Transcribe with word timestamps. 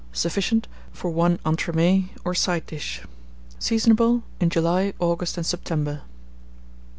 Sufficient 0.13 0.67
for 0.91 1.11
1 1.11 1.37
entremets 1.45 2.09
or 2.25 2.33
side 2.33 2.65
dish. 2.65 3.03
Seasonable 3.59 4.23
in 4.39 4.49
July, 4.49 4.95
August, 4.99 5.37
and 5.37 5.45
September. 5.45 6.01